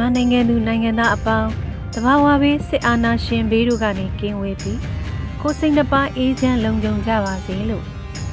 [0.00, 1.50] မြန်မာနိုင်ငံသူနိုင်ငံသားအပေါင်း
[1.94, 4.80] တဘာဝဘေးစစ်အာဏာရှင်ဘေးတို့ကနေကင်းဝေးပြီး
[5.40, 7.84] ကိုယ်စိတ်နှပါအေးချမ်းလုံခြုံကြပါစေလို့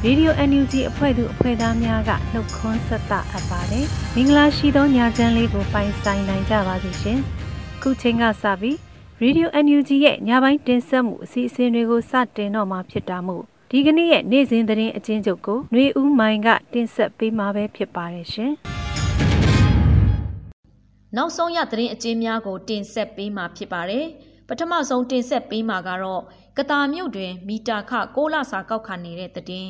[0.04, 7.20] ရေဒီယို NUG အဖွဲ့သူအဖွဲ့သားများကနှုတ်ခွန်းဆက်သအပ်ပါတယ်။မင်္ဂလာရှိသောညချမ်းလေးကိုပိုင်ဆိုင်နိုင်ကြပါစေရှင်။
[7.82, 8.78] ခုချိန်ကစပြီး
[9.22, 18.54] ရေဒီယို NUG ရဲ့ညပိုင်းတင်ဆက်မှုအစီအစဉ်တွေကိုစတင်တော့မှာဖြစ်တာမို့ဒီကနေ့ရဲ့နေ့စဉ်သတင်းအချင်းချုပ်ကိုຫນွေဦးမိုင်ကတင်ဆက်ပေးမှာပဲဖြစ်ပါတယ်ရှင်။
[21.16, 24.06] နောက်ဆုံးရသတင်းအကျဉ်းများကို တင်ဆက်ပေးမှာဖြစ်ပါတယ်။
[24.48, 26.22] ပထမဆုံးတင်ဆက်ပေးမှာကတော့
[26.58, 29.70] ကတာမြို့တွင် မီတာခ6လစာကောက်ခံနေတဲ့သတင်း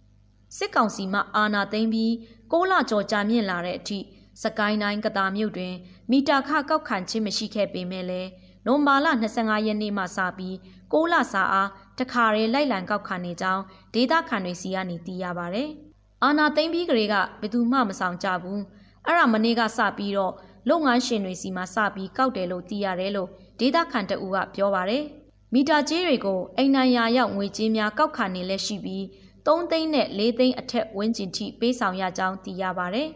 [0.56, 2.10] ။စစ်ကောင်စီမှအာဏာသိမ်းပြီး
[2.52, 3.98] 6လကျော်ကြာမြင့်လာတဲ့အထိ
[4.42, 5.74] စကိုင်းတိုင်းကတာမြို့တွင်
[6.10, 8.30] မီတာခကောက်ခံခြင်းမရှိခဲ့ပေမဲ့လည်း
[8.66, 10.54] နိုမာလ25ရက်နေ့မှစပြီး
[10.92, 13.62] 6လစာအားတခါရဲလိုက်လံကောက်ခံနေကြောင်း
[13.94, 15.64] ဒေတာခန်တွေစီကနေသိရပါဗျ။
[16.22, 18.60] အာနာသိမ့်ပြီးကလေးကဘယ်သူမှမဆောင်ကြဘူး။
[19.06, 20.34] အဲ့ဒါမနေ့ကစပြီးတော့
[20.68, 23.28] လုပ်ငန်းရှင်တွေစီမှာစပြီးကောက်တယ်လို့သိရတယ်လို့
[23.58, 25.04] ဒေတာခန်တအူကပြောပါတယ်။
[25.54, 29.02] မီတာကြေးတွေကိုအိမ်နိုင်ရာရောက်ငွေကြေးများကောက်ခံနေလက်ရှိပြီး
[29.46, 33.08] 3သိန်းနဲ့4သိန်းအထက်ဝန်းကျင်ထိပေးဆောင်ရကြောင်းသိရပါတယ်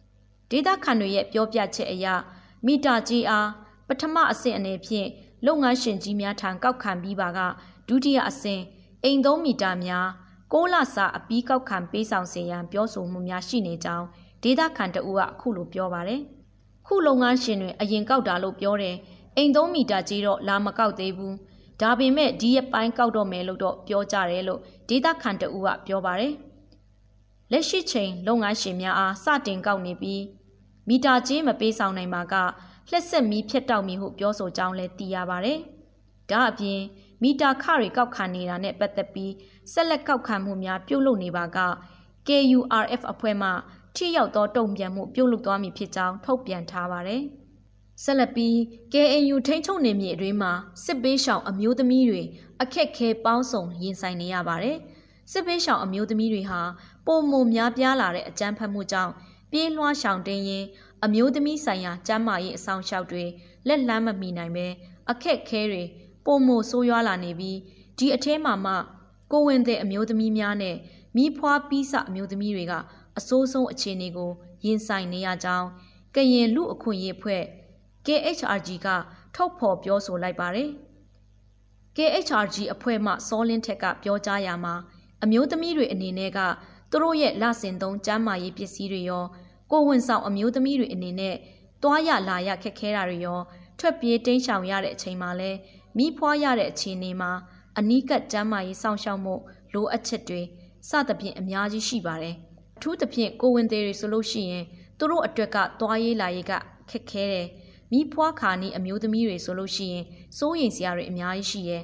[0.50, 2.06] ။ဒေတာခန်တွေရဲ့ပြောပြချက်အရ
[2.66, 3.48] မီတာကြေးအား
[3.88, 5.08] ပထမအဆင့်အနေဖြင့်
[5.46, 7.40] လုပ်ငန်းရှင်ကြီးများထံကောက်ခံပြီးပါက
[7.88, 8.62] ဒုတိယအဆင့်
[9.04, 10.06] အိမ်သုံးမီတာများ
[10.52, 14.06] 6လစာအပီးကောက်ခံပေးဆောင်စေရန်ပြောဆိုမှုများရှိနေကြောင်း
[14.42, 16.22] ဒေတာခန်တအူကအခုလိုပြောပါတယ်။
[16.86, 18.96] ခုလုပ်ငန်းရှင်တွေအရင်ကောက်တာလို့ပြောတယ်
[19.36, 21.36] အိမ်သုံးမီတာကြီးတော့လာမကောက်သေးဘူး
[21.80, 26.34] ဒါပေမဲ့ဒီရပိုင်းကောက်တော့မယ်လို့တော့ပြောကြတယ်လို့ဒေတာခန်တူကပြောပါတယ်
[27.52, 30.22] လက်ရှိချိန်လုပ်ငန်းရှင်များအားစတင်ကောက်နေပြီး
[30.88, 32.34] မီတာကြီးမပေးဆောင်နိုင်ပါက
[32.90, 35.58] လှက်ဆက်မီးဖြတ်တောက်မီဟုပြောဆိုကြောင်းလည်းသိရပါတယ်
[36.30, 36.80] ဒါအပြင်
[37.22, 39.32] မီတာခတွေကောက်ခံနေတာနဲ့ပတ်သက်ပြီး
[39.72, 41.58] ဆက်လက်ကောက်ခံမှုများပြုလုပ်နေပါက
[42.26, 43.50] KURF အဖွဲ့မှ
[43.96, 47.22] ထိရောက်သောတုံ့ပြန်မှုပြုလုပ်သွားမည်ဖြစ်ကြောင်းထုတ်ပြန်ထားပါတယ်။
[48.02, 48.54] ဆက်လက်ပြီး
[48.92, 50.52] KNU ထိန်းချုပ်နေမြေအတွင်းမှာ
[50.84, 52.22] စစ်ပေးရှောင်အမျိုးသမီးတွေ
[52.62, 54.76] အခက်ခဲပေါင်းစုံရင်ဆိုင်နေရပါတယ်။
[55.32, 56.60] စစ်ပေးရှောင်အမျိုးသမီးတွေဟာ
[57.06, 59.12] ပုံမများပြားလာတဲ့အကြမ်းဖက်မှုကြောင့်
[59.50, 60.64] ပြေးလွှားရှောင်တင်းရင်
[61.04, 63.24] အမျိုးသမီးဆိုင်ရာကျန်းမာရေးအဆောင်ရှောက်တွေ
[63.68, 64.66] လက်လန်းမမီနိုင်ပဲ
[65.10, 65.82] အခက်ခဲတွေ
[66.26, 67.58] ပုံမဆိုးရွားလာနေပြီး
[67.98, 68.74] ဒီအထဲမှာမှ
[69.32, 70.76] ကိုဝင်တဲ့အမျိုးသမီးများနဲ့
[71.16, 72.74] မိဖွားပြီးစအမျိုးသမီးတွေက
[73.18, 74.30] အဆိုးဆုံးအခြေအနေကို
[74.64, 75.68] ရင်ဆိုင်နေရကြောင်း
[76.14, 77.42] ကရင်လူအခွင့်အရေးဖွဲ့
[78.06, 78.88] KHRG က
[79.34, 80.70] ထုတ်ဖော်ပြောဆိုလိုက်ပါတယ်။
[81.96, 84.74] KHRG အဖွဲ့မှစောလင်းထက်ကပြောကြားရမှာ
[85.22, 86.38] အမျိုးသမီးတွေအနေနဲ့က
[86.90, 89.24] သူတို့ရဲ့လဆင်သုံးကျန်းမာရေးပစ္စည်းတွေရော
[89.70, 91.36] ကိုဝန်ဆောင်အမျိုးသမီးတွေအနေနဲ့
[91.82, 93.40] တွားရလာရခက်ခဲတာတွေရော
[93.78, 95.50] ထွက်ပြေးတိမ်းရှောင်ရတဲ့အချိန်မှာလဲ
[95.98, 97.32] မိဖွားရတဲ့အခြေအနေမှာ
[97.78, 99.34] အနီးကပ်ကျန်းမာရေးစောင့်ရှောက်မှု
[99.74, 100.40] လိုအပ်ချက်တွေ
[100.88, 102.53] စသဖြင့်အများကြီးရှိပါတယ်။အ
[102.84, 104.64] ထူးသဖြင့်ကိုဝင်သေးတွေဆိုလို့ရှိရင်
[104.98, 106.52] သူတို့အတွက်ကသွားရေးလာရေးက
[106.90, 107.48] ခက်ခဲတယ်
[107.92, 110.04] မိဖွားခါနီးအမျိုးသမီးတွေဆိုလို့ရှိရင်
[110.38, 111.82] စိုးရိမ်စရာတွေအများကြီးရှိရဲ့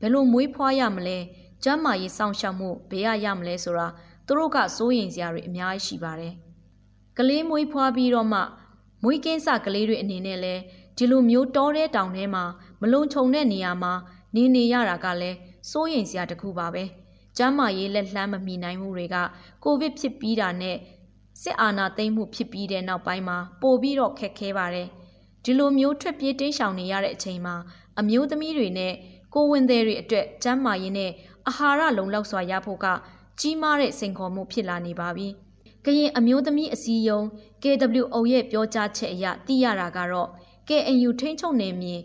[0.00, 1.18] ဘယ်လိုမွေးဖွားရမလဲ
[1.64, 3.86] ကျမ်းမာရေးစောင့်ရှောက်မှုဘယ်ရရမလဲဆိုတာ
[4.26, 6.34] သူတို့ကစိုးရိမ်စရာတွေအများကြီးရှိပါတယ်
[7.18, 8.40] ကလေးမွေးဖွားပြီးတော့မှ
[9.02, 10.54] မွေးကင်းစကလေးတွေအနေနဲ့လဲ
[10.96, 12.44] ဒီလိုမျိုးတောတဲ့တောင်ထဲမှာ
[12.80, 13.92] မလုံခြုံတဲ့နေရာမှာ
[14.34, 15.36] နေနေရတာကလည်း
[15.70, 16.84] စိုးရိမ်စရာတစ်ခုပါပဲ။
[17.36, 19.16] ကျန်းမာရေးလက်လှမ်းမမီနိုင်မှုတွေက
[19.64, 20.76] ကိုဗစ်ဖြစ်ပြီးတာနဲ့
[21.42, 24.88] စစ်အာဏာသိမ်းမှုဖြစ်ပြီးတဲ့နောက်ပိုင်းမှာပိုပြီးတော့ခက်ခဲပါတယ်။
[25.44, 27.54] ဒီလိုမျိုးထွက်ပြေးတိမ်းရှောင်နေရတဲ့အချိန်မှာ
[28.00, 28.92] အမျိုးသမီးတွေနဲ့
[29.34, 31.10] ကိုဝင်သည်တွေအတွက်ကျန်းမာရေးနဲ့
[31.48, 32.86] အာဟာရလုံလောက်စွာရဖို့က
[33.40, 35.28] ကြီးမားတဲ့စိန်ခေါ်မှုဖြစ်လာနေပါပြီ။
[35.84, 37.24] ကရင်အမျိုးသမီးအစည်းအရုံး
[37.62, 40.28] KWO ရဲ့ပြောကြားချက်အရသိရတာကတော့
[40.68, 41.96] KNU ထိန်းချုပ်နေမြေ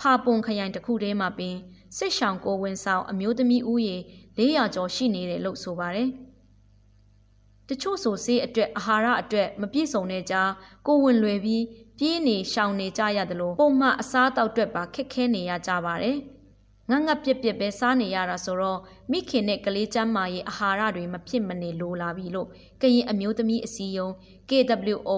[0.00, 1.56] ဖာပွန်ခရိုင်တစ်ခုတည်းမှာပင်
[1.96, 3.96] စစ်ရှောင်ကိုဝင်ဆောင်အမျိုးသမီးဦးရေ
[4.36, 6.08] 400ကျော်ရှိနေတယ်လို့ဆိုပါတယ်။
[7.68, 10.50] တချို့ဆိုဆေးအတွက်အာဟာရအတွက်မပြည့်စုံတဲ့ကြား
[10.86, 11.64] ကိုဝင်လွယ်ပြီး
[11.98, 16.16] ပြေးနေရှောင်နေကြရတယ်လို့ပုံမှန်အစားတောက်အတွက်ပါခက်ခဲနေရကြပါတယ်။
[16.90, 18.80] ငတ်ငတ်ပြက်ပြက်ပဲစားနေရတာဆိုတော့
[19.10, 22.48] မိခင်နဲ့ကလေးကျန်းမာရေးအာဟာရတွေမဖြစ်မနေလိုလာပြီလို့
[22.82, 24.12] ကရင်အမျိုးသမီးအစည်းအရုံး
[24.48, 25.10] KWO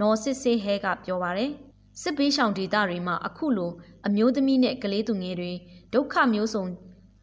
[0.00, 1.50] နော်စစ်စေးဟဲကပြောပါတယ်။
[2.00, 3.70] စစ်ဘေးရှောင်ဒေသတွေမှာအခုလို
[4.06, 5.52] အမျိုးသမီးနဲ့ကလေးသူငယ်တွေ
[5.92, 6.64] ဒုက္ခမျိုးစုံ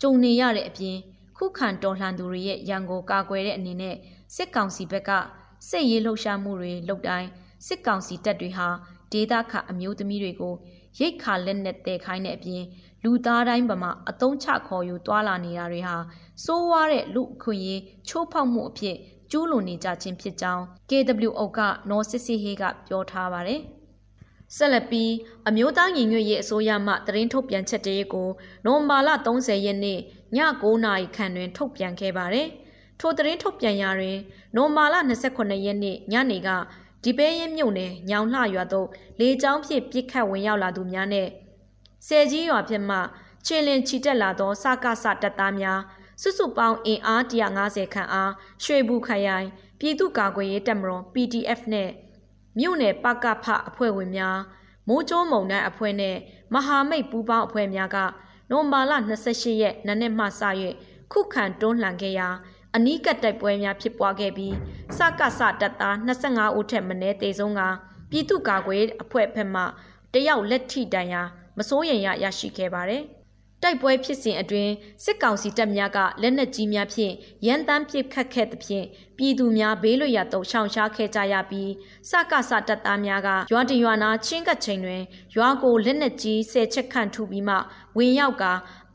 [0.02, 0.98] ကြုံနေရတဲ့အပြင်
[1.38, 3.96] ခုခံတော်လှန်သူတွေရဲ့ရန်ကိုကာကွယ်တဲ့အနေနဲ့
[4.36, 5.12] စစ်ကောင်စီဘက်က
[5.70, 7.30] စစ်ရေးလှုပ်ရှားမှုတွေလုပ်တိုင်း
[7.68, 8.68] စစ်ကောင်စီတပ်တွေဟာ
[9.12, 10.56] ဒေသခအမျိုးသမီးတွေကို
[11.00, 12.64] ရိတ်ခါလက်နဲ့တဲခိုင်းတဲ့အပြင်
[13.04, 15.98] လူသားတိုင်းပမာအတုံးချခေါ်ယူတွာလာနေတာတွေဟာ
[16.44, 18.96] စိုးဝါးတဲ့လူအခွင့်အရေးချိုးဖောက်မှုအဖြစ်
[19.32, 21.60] ကျူးလွန်နေကြခြင်းဖြစ်ကြောင်း KWO က
[21.90, 23.62] နော်စစ်စစ်ဟေးကပြောထားပါတယ်။
[24.56, 25.12] ဆက်လက်ပြီး
[25.48, 28.30] အမျိုးသားညီညွတ်ရေးအစိုးရမှသတင်းထုတ်ပြန်ချက်တည်းကို
[28.66, 30.00] နိုဝင်ဘာလ30ရက်နေ့
[30.36, 32.48] ည9:00နာရီခန့်တွင် ထုတ်ပြန်ခဲ့ပါတယ်။
[33.00, 34.18] ထိုသတင်းထုတ်ပြန်ရာတွင်
[34.56, 34.96] နိုဝင်ဘာလ
[35.32, 36.50] 28ရက်နေ့ညနေက
[37.04, 38.88] ဒီပဲရင်မြုံနယ်ညောင်လှရွာသို့
[39.20, 41.28] လေကြောင်းဖြင့်ပြစ်ခတ်ဝင်ရောက်လာသူများနဲ့
[42.08, 42.98] ဆယ်ကြီးရွာဖြစ်မှ
[43.46, 45.82] ချင်းလင်ချီတက်လာသောစကားစတပ်သားများ
[46.22, 48.32] စုစုပေါင်းအင်အား150ခန့်အား
[48.64, 49.48] ရွှေဘူးခရိုင်
[49.80, 51.90] ပြည်သူ့ကာကွယ်ရေးတပ်မတော် PDF နဲ့
[52.60, 54.40] မြို့နယ်ပကဖအဖွဲ့ဝင်များ
[54.88, 56.18] မိုးကျိုးမုံတန်းအဖွဲ့နဲ့
[56.54, 57.98] မဟာမိတ်ပူးပေါင်းအဖွဲ့များက
[58.50, 58.94] နိုဝင်ဘာလ
[59.28, 60.28] 28ရက်နနက်မှစ၍
[61.12, 62.28] ခုခံတွန်းလှန်ခဲ့ရာ
[62.76, 64.56] အနီးကပ်တိုက်ပွဲများဖြစ်ပွားခဲ့ပြီး
[64.98, 67.62] စကစတပ်သား25ဦးထက်မနည်းတေဆုံးက
[68.10, 69.62] ပြည်သူ့ကာကွယ်အဖွဲ့ဖက်မှ
[70.14, 71.22] တယောက်လက်ထိတန်ရာ
[71.58, 73.04] မစိုးရိမ်ရရရှိခဲ့ပါတယ်။
[73.66, 74.74] တိုက်ပွဲဖြစ်စဉ်အတွင်း
[75.04, 77.14] စစ်ကောင်စီတပ်များကလက်နက်ကြီးများဖြင့်
[77.46, 78.86] ရန်တမ်းပစ်ခတ်ခဲ့သဖြင့်
[79.18, 81.72] ပြည်သူများဘေးလွတ်ရာသို့ရှောင်ရှားခဲ့ကြရပြီး
[82.10, 85.02] စကစတပ်သားများကရွာတရွာနာချင်းကပ်ချိန်တွင်
[85.36, 87.56] ရွာကိုလက်နက်ကြီးဆယ်ချက်ခန့်ထုပြီးမှ
[87.98, 88.44] ဝင်ရောက်က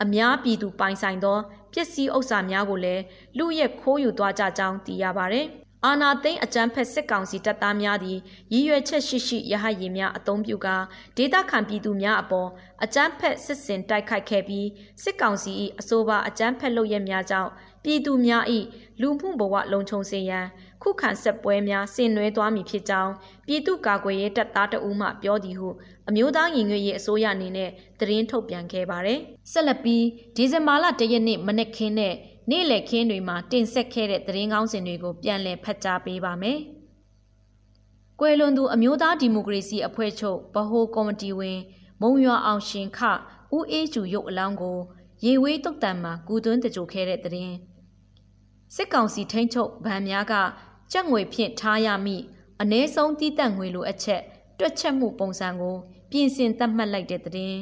[0.03, 1.39] အများပြည်သူပိုင်ဆိုင်သော
[1.73, 3.03] ပစ္စည်းဥစ္စာများကိုလည်း
[3.39, 5.43] လူရက်ခိုးယူသွားကြကြောင်းသိရပါဗျ။
[5.87, 8.19] အာနာသိန်းအကြမ်းဖက်စစ်ကောင်စီတပ်သားများသည်
[8.53, 10.69] ရည်ရွယ်ချက်ရှိရှိရဟတ်ရင်များအုံပြုက
[11.17, 12.49] ဒေသခံပြည်သူများအပေါ်
[12.85, 14.67] အကြမ်းဖက်စစ်စင်တိုက်ခိုက်ခဲ့ပြီး
[15.03, 17.51] စစ်ကောင်စီ၏အဆိုပါအကြမ်းဖက်လုပ်ရများကြောင့်
[17.85, 18.45] ပြည်သူများ၏
[19.01, 20.47] လူမှုဘဝလုံခြုံစေရန်
[20.83, 23.13] ခုခံဆက်ပွဲများဆင်နွှဲသွားမည်ဖြစ်ကြောင်း
[23.47, 25.69] ပြည်သူ့ကာကွယ်ရေးတပ်သားတအူးမှပြောသည်ဟု
[26.09, 29.19] အမျိုးသားညီညွတ်ရေးအစိုးရအနေနဲ့သတင်းထုတ်ပြန်ခဲ့ပါတယ်။
[29.53, 30.05] ဆက်လက်ပြီး
[30.37, 32.15] ဒီဇင်ဘာလ၁ရက်နေ့မနေ့ခင်းနဲ့
[32.51, 36.59] နေ့လည်ခင်းတွေမှာတင်ဆက်ခဲ့တဲ့သတင်းကောင်းစင်တွေကိုပြန်လည်ဖတ်ကြားပေးပါမယ်။
[38.21, 41.59] ကွယ်လွန်သူအမျိုးသားဒီမိုကရေစီအဖွဲ့ချုပ်ဗဟိုကော်မတီဝင်
[42.01, 42.99] မုံရွာအောင်ရှင်ခ
[43.57, 44.79] ဦးအေးကျူရုပ်အလောင်းကို
[45.25, 47.55] ရေဝေးတုတ်တံမှာကူသွင်းတကြိုခဲ့တဲ့သတင်း
[48.75, 50.35] စစ်ကောင်စီထိန်းချုပ်ဗန်များက
[50.93, 52.17] ကြက်ငွေဖြင့်ထားရမိ
[52.63, 54.23] အ ਨੇ ဆုံးတီးတက်ငွေလိုအချက်
[54.59, 55.77] တွက်ချက်မှုပုံစံကို
[56.11, 57.59] ပြင်ဆင်သတ်မှတ်လိုက်တဲ့သတင်း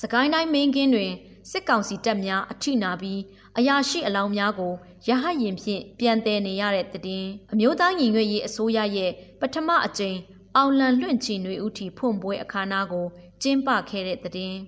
[0.00, 1.12] စကိုင်းတိုင်းမင်းကင်းတွင်
[1.50, 3.20] စစ်ကောင်စီတပ်များအထိနာပြီး
[3.58, 4.72] အရာရှိအလောင်းများကို
[5.08, 9.10] ရဟတ်ရင်ဖြင့်ပြန်တည်နေရတဲ့တည်င်းအမျိုးသားညီညွတ်ရေးအစိုးရရဲ့
[9.40, 10.18] ပထမအကြိမ်
[10.56, 13.06] အောင်လံလွင့်ချီနွေဦးထီဖွင့်ပွဲအခမ်းအနားကို
[13.42, 14.62] ကျင်းပခဲ့တဲ့တည်င်း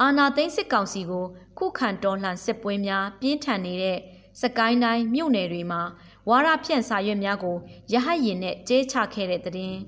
[0.00, 1.24] အာနာသိန်းစစ်ကောင်စီကို
[1.58, 3.98] ခုခံတော်လှန်စစ်ပွဲများပြင်းထန်နေတဲ့
[4.40, 5.82] စကိုင်းတိုင်းမြို့နယ်တွေမှာ
[6.28, 7.56] ဝါရဖြန့်စာရွက်များကို
[7.92, 9.80] ရဟတ်ရင်နဲ့ကျဲချခဲ့တဲ့တည်င်း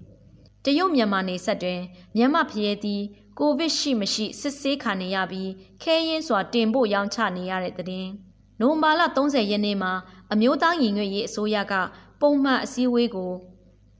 [0.64, 1.80] တရုတ်မြန်မာနေဆက်တွင်
[2.16, 3.02] မြန်မာဖျဲသည်
[3.40, 5.50] ကိုဗစ်ရှိမရှိစစ်ဆေးခံနေရပြီး
[5.82, 8.10] ခဲရင်စွာတင်ဖို့ရောင်းချနေရတဲ့တဲ့င်း။
[8.60, 9.92] နိုဝင်ဘာလ30ရက်နေ့မှာ
[10.32, 11.74] အမျိုးသားညီညွတ်ရေးအစိုးရက
[12.20, 13.32] ပုံမှန်အစည်းအဝေးကို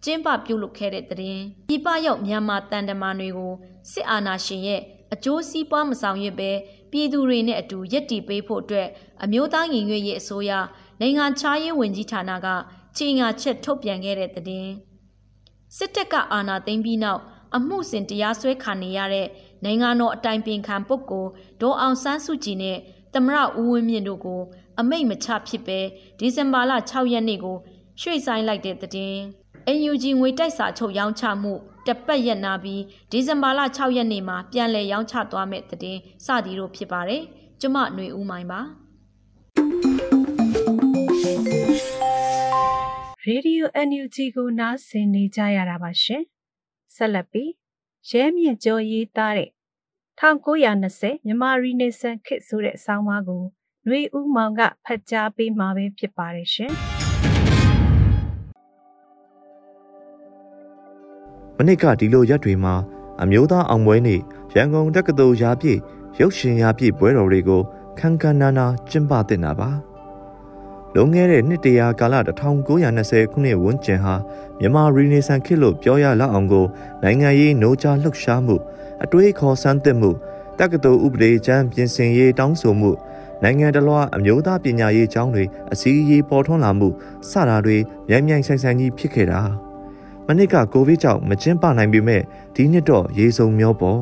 [0.05, 3.53] ကျင်းပပြုလုပ်ခဲ့တဲ့တဲ့င်း။ပြည်ပရောက်မြန်မာတန်တမာတွေကို
[3.91, 4.81] စစ်အာဏာရှင်ရဲ့
[5.15, 6.51] အကျိုးစီးပွားမဆောင်ရွက်ပဲ
[6.91, 8.89] ပြည်သူတွေနဲ့အတူရက်တီပေးဖို့အတွက်
[9.23, 10.51] အမျိုးသားညီညွတ်ရေးအစိုးရ
[11.01, 12.49] နိုင်ငံခြားရေးဝန်ကြီးဌာနက
[12.97, 14.73] ချိန်ငါချက်ထုတ်ပြန်ခဲ့တဲ့တဲ့င်း။
[15.77, 17.23] စစ်တပ်ကအာဏာသိမ်းပြီးနောက်
[17.57, 19.27] အမှုစဉ်တရားစွဲခံနေရတဲ့
[19.65, 21.31] နိုင်ငံတော်အတိုင်ပင်ခံပုဂ္ဂိုလ်
[21.61, 22.79] ဒေါ်အောင်ဆန်းစုကြည်နဲ့
[23.15, 24.41] သမရဦးဝင်းမြင့်တို့ကို
[24.81, 25.81] အမိတ်မချဖြစ်ပဲ
[26.19, 27.57] ဒီဇင်ဘာလ6ရက်နေ့ကို
[28.01, 29.17] ရွှေ့ဆိုင်လိုက်တဲ့တဲ့။
[29.77, 31.53] NUG ငွေတိုက်စာချုပ်ရောင်းချမှု
[31.87, 37.23] တပတ်ရက်နာပြီးဒီဇင်ဘာလ6ရက်နေ့မှာပြန်လည်ရောင်းချသွားမဲ့တဲ့စသည်တို့ဖြစ်ပါတယ်။
[37.61, 38.61] ကျမຫນွေဦးမိုင်းပါ။
[43.29, 46.25] Radio NUG ကိုနားဆင်နေကြရတာပါရှင်။
[46.95, 47.51] ဆက်လက်ပြီး
[48.09, 49.51] ရဲမြင့်ကျော်ရေးသားတဲ့
[50.21, 53.43] 1920မြန်မာရီနေဆန်ခေတ်ဆိုတဲ့ဆောင်းပါးကို
[53.87, 56.73] ຫນွေဦးမောင်ကဖတ်ကြားပေးမှာပဲဖြစ်ပါတယ်ရှင်။
[61.57, 62.75] မနစ်ကဒီလိုရက်တွေမှာ
[63.23, 64.21] အမျိုးသားအောင်ပွဲနေ့
[64.55, 65.79] ရန်ကုန်တက္ကသိုလ်ရာပြည့်
[66.21, 67.63] ရုပ်ရှင်ရာပြည့်ပွဲတော်တွေကို
[67.99, 69.71] ခန်းခန်းနာနာကျင်းပတင်တာပါ။
[70.95, 72.15] လွန်ခဲ့တဲ့နှစ်တရာကာလ
[72.75, 74.15] 1920ခုနှစ်ဝန်းကျင်ဟာ
[74.59, 76.67] မြန်မာရီနေဆန်ခေတ်လို့ပြောရလောက်အောင်ကို
[77.03, 78.57] နိုင်ငံရေးနိုးကြားလှုပ်ရှားမှု
[79.05, 80.11] အတွေးခေါ်စမ်းသစ်မှု
[80.59, 82.91] တက္ကသိုလ်ဥပဒေကျမ်းပြင်ဆင်ရေးတောင်းဆိုမှု
[83.43, 86.89] နိုင်ငံတော်လွှာအမျိုးသားပညာရေးကျောင်းတွေအစည်းအဝေးပေါ်ထွန်းလာမှု
[87.31, 87.77] စတာတွေ
[88.09, 89.41] မြိုင်မြိုင်ဆိုင်ဆိုင်ကြီးဖြစ်ခဲ့တာ
[90.27, 92.23] မနစ်ကကိုဗစ်ကြောင့်မကျင်းပနိုင်ပေမဲ့
[92.55, 94.01] ဒီနှစ်တော့ရေစုံမျောပေါ်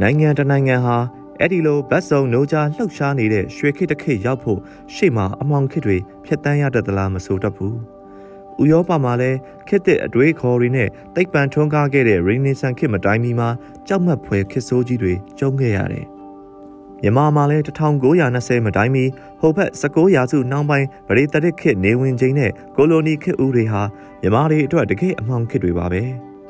[0.00, 0.96] နိုင်ငံတနိုင်ငံဟာ
[1.40, 4.60] အဲ့ဒီလိုဘတ်စုံနိုးကြားလှုပ်ရှားနေတဲ့ရွှေခေတ်တစ်ခေတ်ရောက်ဖို့
[4.94, 7.74] ရှေ့မှာအမောင်ခေတ်တွေဖျက်တမ်းရတတ်သလားမဆိုတတ်ဘူး။
[8.62, 13.48] ဥရောပမှာလည်းခေတ်တဲ့အတွေးခေါ်တွေနဲ့တိတ်ပံထွန်းကားခဲ့တဲ့ Renaissance ခေတ်မတိုင်မီမှာ
[13.88, 16.06] ကြောက်မက်ဖွယ်ခေတ်ဆိုးကြီးတွေကျုံခဲ့ရတယ်။
[17.02, 19.04] မြန်မာမှာလည်း1920မတိုင်မီ
[19.40, 23.82] ဟိုဘက်19ရာစုနောက်ပိုင်းဗရိတရစ်ခေတ်နေဝင်ချိန်နဲ့ကိုလိုနီခေတ်ဦးတွေဟာ
[24.22, 26.02] မြန်မာတွေအတွက်တကယ်အမှောင်ခေတ်တွေပါပဲ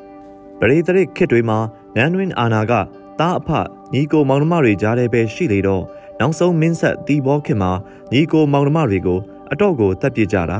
[0.59, 1.57] ။ဗရိတရစ်ခေတ်တွေမှာ
[1.95, 2.73] နန်းတွင်အာနာက
[3.19, 3.49] သားအဖ
[3.93, 5.83] ညီကိုမောင်နှမတွေကြားထဲပဲရှိလေတော့
[6.19, 7.71] နောက်ဆုံးမင်းဆက်တီဘောခင်မှာ
[8.11, 9.19] ညီကိုမောင်နှမတွေကို
[9.51, 10.59] အတော့ကိုတပ်ပစ်ကြတာ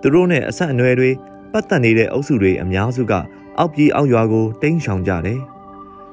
[0.00, 1.10] သူတို့နဲ့အဆက်အနွယ်တွေ
[1.52, 3.12] ပတ်သက်နေတဲ့အုပ်စုတွေအများစုက
[3.58, 5.40] အောက်ပြည်အောက်ရွာကိုတိမ်းရှောင်ကြတယ်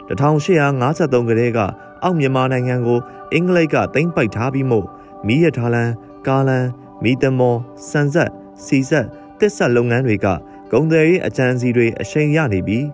[0.10, 1.60] 1853ကလေးက
[2.04, 3.00] အောက်မြန်မာနိုင်ငံကို
[3.34, 4.86] အင်္ဂလိပ်ကသိမ်းပိုက်ထားပြီးမို့
[5.28, 5.90] မီးရထားလန်
[6.28, 6.66] ကားလန်
[7.04, 7.56] မီးတမော
[7.90, 8.30] စံဆက်
[8.66, 9.06] စီဆက်
[9.40, 10.28] တစ်ဆက်လုပ်ငန်းတွေက
[10.72, 12.86] ဂုံတယ်ရေးအကြံစီတွေအရှိန်ရနေပြီး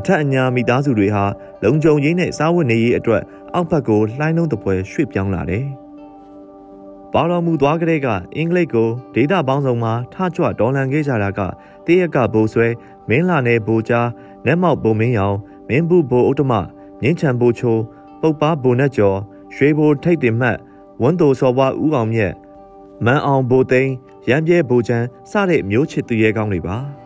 [0.00, 1.24] အထက်အညာမိသားစုတွေဟာ
[1.62, 3.22] လုံခြုံရေးနဲ့စားဝတ်နေရေးအတွက်
[3.54, 5.64] အောက်ဘက်ကိုလှိုင်းလုံးတပွဲရွှေ့ပြောင်းလာတယ်။
[7.12, 11.40] ပါတော်မူသွားကလေးကအင်္ဂလိပ်ကိုဒေတာပေါင်းစုံမှာထကြွဒေါ်လန်ခဲ့ကြတာက
[11.86, 12.66] တရက်ကဘိုးဆွဲ
[13.08, 14.08] မင်းလာနယ်ဘိုးကြား
[14.46, 15.36] နက်မောက်ဘုံမင်းရောင်
[15.68, 16.52] မင်းဘူးဘိုးဥတ္တမ
[17.02, 17.80] ငင်းချံဘိုးချိုး
[18.20, 19.18] ပုတ်ပါဘိုးနဲ့ကျော်
[19.54, 20.58] ရွှေဘိုးထိတ်တင်မှတ်
[21.02, 22.32] ဝန်းတိုစော်ဘွားဦးအောင်မြတ်
[23.04, 23.92] မန်းအောင်ဘိုးသိန်း
[24.28, 26.78] ရမ်းပြဲဘိုးချမ်းစတဲ့မျိုးချစ်သူရဲကောင်းတွေပါ။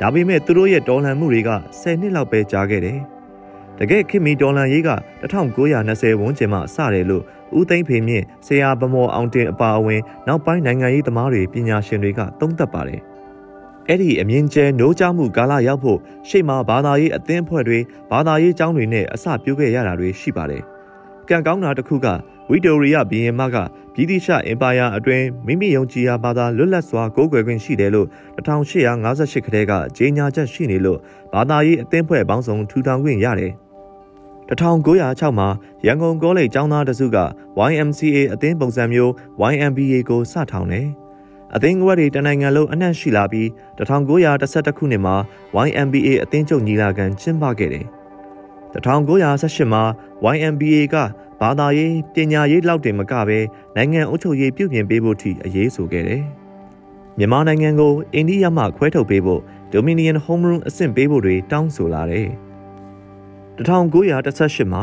[0.00, 2.98] ဒါပေမဲ့သူတို့ရဲ့တော်လှန်မှုတွေက10နှစ်လောက်ပဲကြာခဲ့တယ်။
[3.78, 4.90] တကယ်ခင်မီတော်လှန်ရေးက
[5.22, 7.24] 1920ဝန်းကျင်မှစတယ်လို့
[7.58, 13.00] ဦးသိန်းဖေမြင့်ဆရာဗမော်အောင်တင်အပါအဝင်နောက်ပိုင်းနိုင်ငံရေးသမားတွေပညာရှင်တွေကသုံးသပ်ပါတယ်။
[13.88, 15.98] အဲ့ဒီအမြင့်ကျဲနိုးကြမှုကာလရောက်ဖို့
[16.28, 17.78] ရှေ့မှာဘာသာရေးအသင်းဖွဲ့တွေ
[18.10, 20.62] ဘာသာရေးကျောင်းတွေနဲ့အစပြုခဲ့ရတာတွေရှိပါတယ်။
[21.28, 22.06] ကံကောင်းတာတစ်ခုက
[22.50, 23.56] ဝီတိုရီယာဘီယင်မက
[23.94, 30.98] ဗြိတိရှအင်ပါယာအတွင်းမိမိယုံကြည်ရာဘာသာလွတ်လပ်စွာကိုးကွယ်ခွင့်ရှိတယ်လို့1858ခရဲကကြေညာချက်ရှိနေလို့
[31.34, 33.52] ဘာသာရေးအသင်းဖွဲ့ပေါင်းစုံထူထောင်ခွင့်ရတယ်။
[34.50, 35.48] 1906မှာ
[35.86, 37.18] ရန်ကုန်ကောလိပ်ကျောင်းသားတစုက
[37.70, 39.12] YMCA အသင်းပုံစံမျိုး
[39.52, 40.88] YMBA ကိုစထောင်တယ်။
[41.54, 43.46] အသင်းကွက်တွေတနိုင်ငံလုံးအနှံ့ရှိလာပြီး
[43.78, 45.16] 1912ခုနှစ်မှာ
[45.66, 47.86] YMBA အသင်းချုပ်ညီလာခံကျင်းပခဲ့တယ်။
[48.74, 49.82] 1918မှာ
[50.34, 50.96] YMBA က
[51.40, 53.38] ဘာသာရေးပညာရေးလောက်တင်မကပဲ
[53.76, 56.22] နိုင်ငံအုပ်ချုပ်ရေးပြုပြင်ပေးဖို့ထိအရေးဆိုခဲ့တယ်။
[57.18, 59.40] မြန်မာနိုင်ငံကိုအိန္ဒိယမှခွဲထုတ်ပေးဖို့
[59.72, 62.28] Dominion Home Rule အဆင့်ပေးဖို့တွေတောင်းဆိုလာတယ်။
[63.58, 64.82] 1918မှာ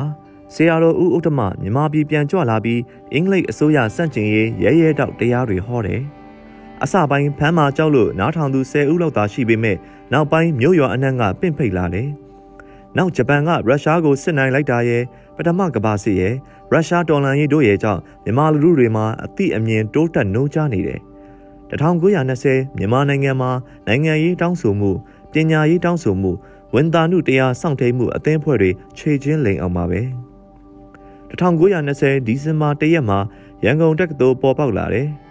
[0.54, 2.82] ဆေယာတော်ဦးဥတ္တမမြန်မာပြည်ပြန်ကြွလာပြီး
[3.14, 6.02] အင်္ဂလိပ်အစိုးရစန့်ကျင်ရေးရဲရဲတောက်တရားတွေဟောတယ်။
[6.84, 9.78] အစပိုင်းဖမ်းမာကြောက်လို့နားထောင်သူ10ဦးလောက်သာရှိပေမဲ့
[10.14, 12.10] နောက်ပိုင်းမြို့ရွာအနှံ့ကပင့်ဖိတ်လာတယ်။
[12.98, 15.04] နောက်ဂျပန်ကရုရှားကိုစစ်နိုင်လိုက်တာရဲ့
[15.36, 16.34] ပထမကမ္ဘာစစ်ရဲ့
[16.72, 21.00] ရုရှားတော်လှန်ရေးတို့ရဲ့ကြောင့်မြန်မာလူထုတွေမှာအသည့်အမြင်တိုးတက်နှိုးချနေတယ်။
[21.72, 23.52] 1920မြန်မာနိုင်ငံမှာ
[23.88, 24.92] နိုင်ငံရေးတောင်းဆိုမှု
[25.34, 26.32] ပညာရေးတောင်းဆိုမှု
[26.76, 30.02] ဝန်တာနုတရားစောင့်ထိန်မှုအသင်းဖွဲ့တွေခြေချင်းလိန်အောင်ပါပဲ။
[31.30, 33.20] 1920ဒီဇင်ဘာ၁ရက်မှာ
[33.64, 35.08] ရန်ကုန်တက္ကသိုလ်ပေါ်ပေါက်လာတယ်။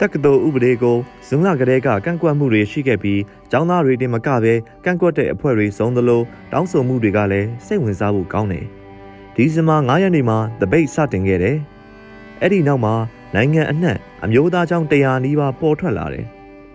[0.00, 0.96] တက္ကသိုလ်ဥပဒေကို
[1.26, 3.20] ဇွန်လကတည်းကကန့်ကွက်မှုတွေရှိခဲ့ပြီး
[3.50, 6.22] ကျောင်းသားတွေတင်မကပဲကန့်ကွက်တဲ့အဖွဲ့တွေစုံသလို
[6.52, 8.64] တောင်းဆိုမှုတွေကလည်းစိတ်ဝင်စားဖို့ကောင်းတယ်။
[9.36, 11.56] ဒီဇင်ဘာ9ရက်နေ့မှာတပိတ်စတင်ခဲ့တယ်။
[12.40, 12.94] အဲ့ဒီနောက်မှာ
[13.34, 16.26] နိုင်ငံအနှံ့အမျိုးသားကြောင့်တရားနီးပါးပေါ်ထွက်လာတယ်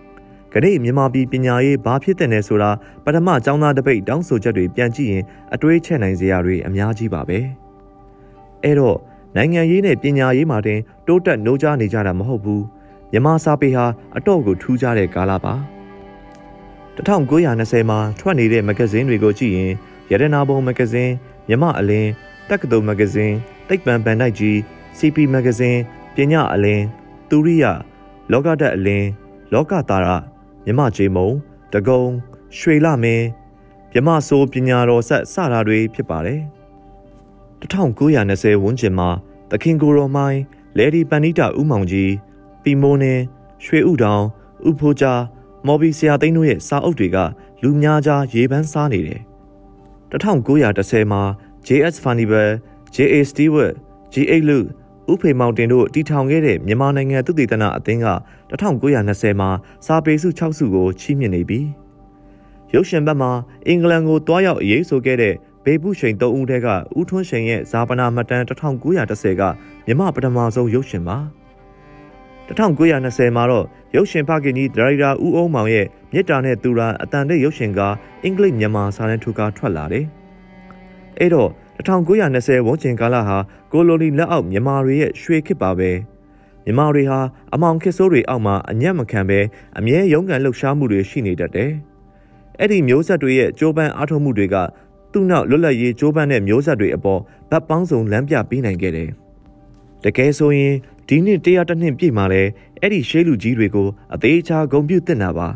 [0.54, 2.70] ။ကနေ့မြန်မာပြည်ပညာရေးဘာဖြစ်တဲ့လဲဆိုတာ
[3.04, 5.24] ပထမကျောင်းသားတပိတ်တောင်းဆိုချက်တွေပြန်ကြည့်ရင်
[5.54, 7.38] အတွေးချက်နိုင်စရာတွေအများကြီးပါပဲ။
[8.64, 8.98] အဲ့တော့
[9.36, 12.62] နိုင်ငံရေးနဲ့ပညာရေးမှာတင်တိုးတက်နှိုးကြားနေကြတာမဟုတ်ဘူး။
[13.12, 13.84] မြန်မာစာပေဟာ
[14.16, 15.54] အတော့ကိုထူးခြားတဲ့ကာလပါ။
[16.96, 19.72] 1920မှာထွက်နေတဲ့မဂ္ဂဇင်းတွေကိုကြည့်ရင်
[20.10, 21.12] ရတနာဘုံမဂ္ဂဇင်း
[21.48, 22.10] မြမအလင်း
[22.48, 23.34] တက္ကသိုလ်မဂ္ဂဇင်း
[23.68, 24.56] တိတ်ပံပန်တိုက်ကြီး
[24.98, 25.80] CP မဂ္ဂဇင်း
[26.14, 26.84] ပညာအလင်း
[27.30, 27.64] သူရိယ
[28.32, 29.08] လောကဓာတ်အလင်း
[29.52, 30.08] လောကတာရ
[30.64, 31.28] မြမကျေမုံ
[31.72, 32.02] တကုံ
[32.58, 33.26] ရွှေလမင်း
[33.92, 36.40] မြမဆိုးပညာတော်ဆက်စတာတွေဖြစ်ပါတယ်
[37.60, 39.08] 1920ဝန်းကျင်မှာ
[39.50, 40.40] သခင်ကိုရောမိုင်း
[40.78, 42.10] လေဒီပန်နီတာဥမောင်ကြီး
[42.62, 43.14] ပီမိုးနေ
[43.64, 44.24] ရွှေဥတောင်
[44.68, 45.12] ဥဖိုးချာ
[45.66, 47.18] မော်ဘီဆရာသိန်းတို့ရဲ့စာအုပ်တွေက
[47.62, 49.20] လူများကြားရေပန်းစားနေတယ်
[50.10, 51.22] 1910မှာ
[51.66, 52.50] JS Furnival,
[52.94, 53.74] JA Stewart,
[54.12, 54.68] GA Luke
[55.12, 58.08] ဥဖေမောင်တင်တို့တီထောင်ခဲ့တဲ့မြန်မာနိုင်ငံသုတေသနအသင်းက
[58.50, 59.50] 1920မှာ
[59.86, 61.60] စာပေစု6စုကိုချီးမြှင့်နေပြီ။
[62.74, 63.30] ရုပ်ရှင်ဘက်မှာ
[63.66, 69.42] အင်္ဂလန်ကိုတွားရောက်အရေးဆိုခဲ့တဲ့ဘေဘူးရှိန်၃ဦးထဲကဦးထွန်းရှိန်ရဲ့ဇာပနာမှတ်တမ်း1910က
[69.86, 71.18] မြမပထမဆုံးရုပ်ရှင်ပါ။
[72.50, 77.80] 1920မှာတော့ရုပ်ရှင်ဖခင်ကြီးဒရိုက်တာဦးအောင်မောင်ရဲ့မြစ်တာနဲ့သူရာအတန်တဲ့ရုပ်ရှင်က
[78.24, 80.04] အင်္ဂလိပ်မြန်မာစာတန်းထူကားထွက်လာတယ်။
[81.18, 81.50] အဲ့တော့
[81.86, 83.36] 1920ဝန်းကျင်ကာလဟာ
[83.72, 85.90] ကိုလိုနီလက်အောက်မြန်မာတွေရဲ့ရွှေခေတ်ပါပဲ
[86.64, 87.20] မြန်မာတွေဟာ
[87.54, 89.40] အမောင်ခေတ်ဆိုးတွေအောက်မှာအညံ့မခံပဲ
[89.78, 91.72] အမြဲရုန်းကန်လှုပ်ရှားမှုတွေရှိနေတတ်တယ်
[92.58, 94.56] အဲ့ဒီမျိုးဆက်တွေရဲ့ကြိုးပမ်းအားထုတ်မှုတွေက
[95.12, 99.10] သူ့နောက်လွတ်လပ်ရေးကြိုးပမ်းတဲ့မျိုးဆက်တွေအပေါ်ဗတ်ပေါင်းစုံလမ်းပြပေးနိုင်ခဲ့တယ်
[100.04, 100.74] တကယ်ဆိုရင်
[101.12, 102.42] ဒီနှစ်တရားတစ်နှစ်ပြည့်မှာလဲ
[102.80, 105.48] အဲ့ဒီရှေးလူကြီးတွေကိုအသေးချာဂုံပြုတင်တာပါ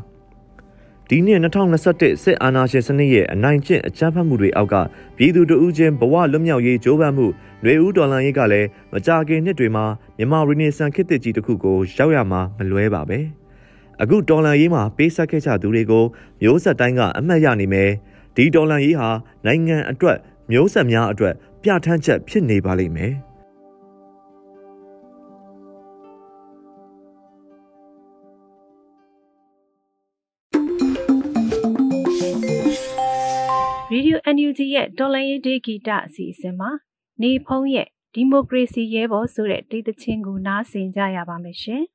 [1.09, 4.75] ဒီနှစ်2021စစ်အာဏာရှင်စနစ်ရဲ့အနိုင်ကျင့်အကြမ်းဖက်မှုတွေအောက်က
[5.17, 7.27] ပြည်သူတို့ဦးချင်းဘဝလွတ်မြောက်ရေးကြိုးပမ်းမှု
[7.63, 9.85] ຫນွေဦးဒေါ်လာရေးကလည်းမကြာခင်နှစ်တွေမှာ
[10.19, 13.19] မြန်မာရီနေဆန်ခေတ်သစ်ကြီးတစ်ခုကိုရောက်ရမှာမလွဲပါပဲ
[14.03, 16.05] အခုဒေါ်လာရေးမှာပေးဆက်ခဲ့ကြသူတွေကို
[16.43, 17.91] မျိုးဆက်တိုင်းကအမှတ်ရနေမယ်
[18.37, 19.09] ဒီဒေါ်လာရေးဟာ
[19.47, 20.19] နိုင်ငံအတွက်
[20.51, 23.15] မျိုးဆက်များအတွက်ပြဋ္ဌာန်းချက်ဖြစ်နေပါလိမ့်မယ်
[33.95, 36.71] Radio NUG ရဲ့တော်လိုင်းရေးဒေဂီတအစီအစဉ်မှာ
[37.23, 41.83] နေဖုံးရဲ့ဒီမိုကရေစီရဲဘော်ဆိုတဲ့တိတ်တချင်းကိုနားဆင်ကြရပါမယ်ရှင်။။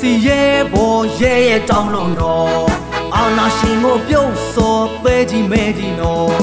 [0.00, 2.66] စီရဲ့ဘောရဲရဲ့တောင်းလုံးတော့
[3.16, 6.36] အာဏာရှင်ကိုပြုတ်စော်ပဲကြီးမဲကြီးနော်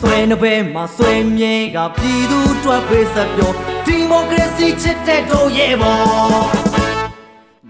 [0.00, 3.52] ဆွဲနှပဲမှာဆွဲမြဲကပြည်သူတွက်ပေးစပြော
[3.86, 6.00] ဒီမိုကရေစီချစ်တဲ့တို့ရဲ့ဘော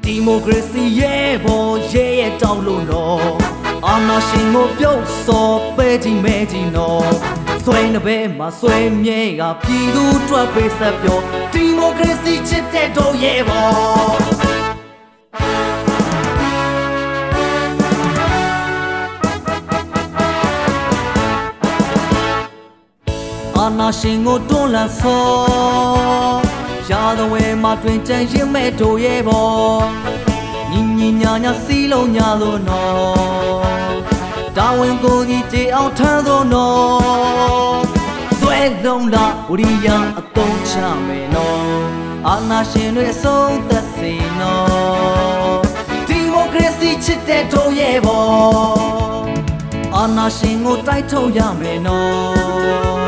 [0.04, 3.26] ဒီမိုကရေစီရဲ့ဘောရဲရဲ့တောင်းလုံးတော့
[3.86, 7.10] အာဏာရှင်ကိုပြုတ်စော်ပဲကြီးမဲကြီးနော်
[7.64, 11.18] ဆွဲနှပဲမှာဆွဲမြဲကပြည်သူတွက်ပေးစပြော
[11.52, 14.51] ဒီမိုကရေစီချစ်တဲ့တို့ရဲ့ဘော
[23.82, 25.25] နာရှင်ကိုတွန်းလှန်စော
[26.90, 29.47] ရာသဝဲမှာတွင်ကြံရင်မဲ့တို့ရဲ့ဘော
[30.71, 33.97] ညီညီညာညာစီလုံးညာလို့နော်
[34.56, 37.82] တာဝန်ကိုကြီးတေအောင်ထမ်းသောနော်
[38.38, 40.75] ဆွဲလုံးလာဝရိယအတုံးချ
[41.06, 41.66] မယ်နော်
[42.28, 45.60] အာနာရှင်တွေအဆုံးသက်စေနော်
[46.08, 48.25] ဒီမိုကရေစီချစ်တဲ့တို့ရဲ့ဘော
[49.97, 53.01] အာနာရှင်ကိုတိုက်ထုတ်ရမယ်နော်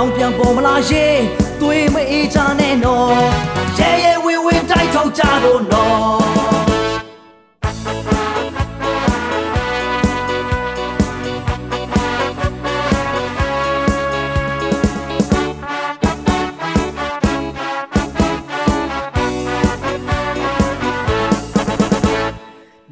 [0.00, 1.22] နောင်ပြန်ပေါ်မလာရေး
[1.60, 3.20] သွေးမအေးချနဲ့နော်
[3.78, 6.18] ရဲရဲဝင်းဝင်းတိုက်ထုတ်ကြလို့နော်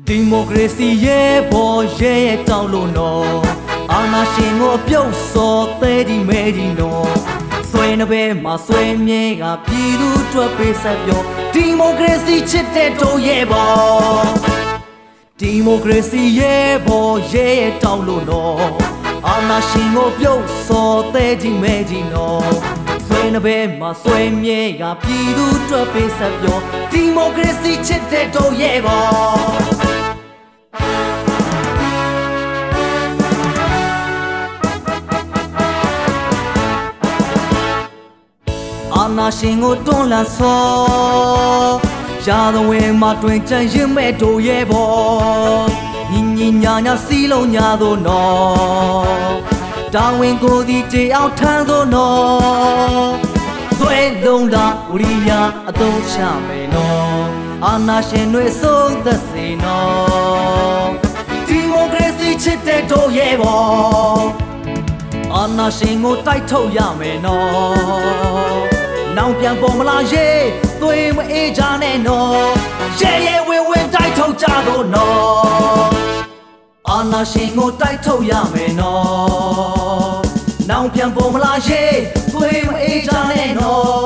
[0.06, 3.30] ဒီမိုကရေစီရဲ့ဘောရဲရဲ့တောင်းလို့နော်
[3.92, 7.10] အာဏာရှင်ကိုအပြုတ်စော် သေးဒီမဲဒီနော်
[7.70, 11.22] ဆွဲနှပဲမှာဆွဲမြဲကပြည်သူတွက်ပေးဆက်ပြော
[11.54, 13.72] ဒီမိုကရေစီချစ်တဲ့တို့ရဲ့ဘော
[15.40, 18.68] ဒီမိုကရေစီရဲ့ဘောရဲရဲ့တောင်းလို့နော်
[19.26, 22.50] အာဏာရှင်ကိုပြုတ်စော်သေးဒီမဲဒီနော်
[23.06, 26.58] ဆွဲနှပဲမှာဆွဲမြဲကပြည်သူတွက်ပေးဆက်ပြော
[26.92, 29.95] ဒီမိုကရေစီချစ်တဲ့တို့ရဲ့ဘော
[39.18, 40.66] နာရှင်ကိုတွန်းလှန်စော
[42.26, 44.88] ရာသဝဲမှာတွင်ကြံရင်မဲ့တို့ရဲ့ဘော
[46.10, 49.34] ညီညီညာညာစီလုံးညာသို့နော်
[49.94, 53.10] တာဝန်ကိုဒီတေအောင်ထမ်းသို့နော်
[53.78, 55.30] သွဲလုံးလာဝရိယ
[55.68, 56.16] အတုံးချ
[56.46, 57.20] မယ်နော်
[57.64, 60.88] အာနာရှင်တွေဆုံးသက်စေနော်
[61.46, 63.66] ဒီမိုကရေစီချစ်တဲ့တို့ရဲ့ဘော
[65.34, 68.66] အာနာရှင်ကိုတိုက်ထုတ်ရမယ်နော်။
[69.16, 70.44] နောင်ပြန်ပေါ်မလာရေး
[70.82, 72.46] သွေးမအေးကြနဲ့နော်။
[73.00, 75.88] ရဲရဲဝင်းဝင်းတိုက်ထုတ်ကြတော့နော်။
[76.88, 80.16] အာနာရှင်ကိုတိုက်ထုတ်ရမယ်နော်။
[80.70, 81.96] နောင်ပြန်ပေါ်မလာရေး
[82.32, 84.05] သွေးမအေးကြနဲ့နော်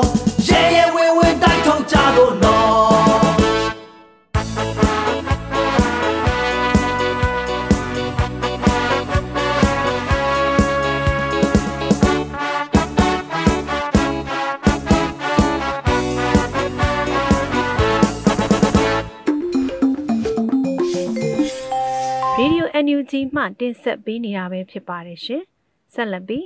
[23.11, 25.43] ယို NUG မှတင်ဆက်ပေးနေတာပဲဖြစ်ပါတယ်ရှင်။
[25.93, 26.45] ဆက်လက်ပြီး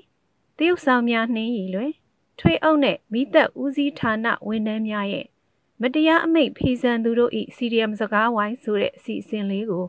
[0.58, 1.92] တရုတ်ဆောင်များနှင်းရည်လွင်
[2.40, 5.26] ထွေအုပ်နဲ့မိသက်ဦးစီးဌာနဝန်ထမ်းများရဲ့
[5.82, 9.86] မတရားအမိတ်ဖီဆန်သူတို့ဤ CDM စကားဝိုင်းဆိုတဲ့အစီအစဉ်လေးကို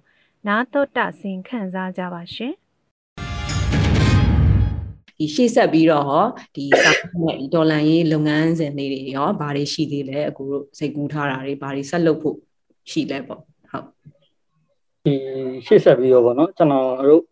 [0.47, 2.55] နားတော့တဆင်ခန်းစားကြပါရှင်
[5.19, 12.37] ဒီရှေ့ဆက်ပြီးတော့ဟောဒီစာနဲ့ဒီဒေါ်လန်ရေးလုပ်ငန်းစဉ်လေးတွေရောဘာတွေရှိသေးလဲအခုတို့စိတ်ကူးထားတာတွေဘာတွေဆက်လုပ်ဖို့
[12.91, 13.87] ရှိလဲပေါ့ဟုတ်
[15.07, 15.15] ဒီ
[15.67, 17.23] ရှေ့ဆက်ပြီးတော့ဗောနော်ကျွန်တော်တို့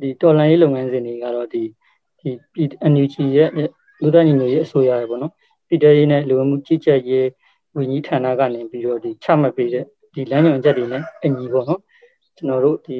[0.00, 1.62] ဒီဒေါ်လန်ရေးလုပ်ငန်းစဉ်တွေကတော့ဒီ
[2.18, 3.50] ဒီ NUG ရဲ့
[4.02, 5.32] လူသားညီမျိုးရဲ့အစိုးရရဲ့ဗောနော်
[5.68, 7.28] ပြည်ထရေးနဲ့လူမှုကြီးကြပ်ရေး
[7.76, 11.80] ဝန်ကြီးဌာနကနေပြီးတော့ဒီချမှတ်ပေးတဲ့ဒီလမ်းညွှန်ချက်တွေနဲ့အညီဗောနော်
[12.36, 12.98] ကျွန်တော်တို့ဒီ